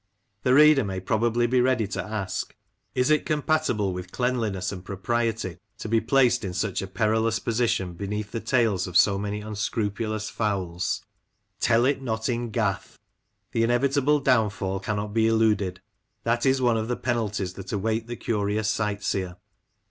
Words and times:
The 0.41 0.55
reader 0.55 0.83
may 0.83 0.99
probably 0.99 1.45
be 1.45 1.61
ready 1.61 1.85
to 1.89 2.03
ask," 2.03 2.55
Is 2.95 3.11
it 3.11 3.23
com 3.23 3.43
patible 3.43 3.93
with 3.93 4.11
cleanliness 4.11 4.71
and 4.71 4.83
propriety 4.83 5.59
to 5.77 5.87
be 5.87 6.01
placed 6.01 6.43
in 6.43 6.55
such 6.55 6.81
a 6.81 6.87
perilous 6.87 7.37
position 7.37 7.93
beneath 7.93 8.31
the 8.31 8.39
tails 8.39 8.87
of 8.87 8.97
so 8.97 9.19
many 9.19 9.41
unscrupulous 9.41 10.27
fowls?" 10.27 11.03
Tell 11.61 11.85
it 11.85 12.01
not 12.01 12.29
in 12.29 12.49
Gath! 12.49 12.97
The 13.51 13.61
inevitable 13.61 14.19
downfall 14.21 14.79
cannot 14.79 15.13
be 15.13 15.27
eluded 15.27 15.81
That 16.23 16.47
is 16.47 16.63
one 16.63 16.77
of 16.77 16.87
the 16.87 16.97
penalties 16.97 17.53
that 17.53 17.71
await 17.71 18.07
the 18.07 18.15
curious 18.15 18.69
sight 18.69 19.03
seer. 19.03 19.37